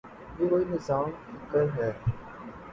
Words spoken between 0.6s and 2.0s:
نظام فکر ہے۔